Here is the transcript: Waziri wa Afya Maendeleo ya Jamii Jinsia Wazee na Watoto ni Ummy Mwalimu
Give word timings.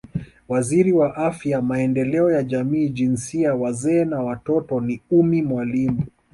Waziri 0.47 0.93
wa 0.93 1.15
Afya 1.15 1.61
Maendeleo 1.61 2.31
ya 2.31 2.43
Jamii 2.43 2.89
Jinsia 2.89 3.55
Wazee 3.55 4.05
na 4.05 4.21
Watoto 4.21 4.79
ni 4.81 5.01
Ummy 5.11 5.41
Mwalimu 5.41 6.03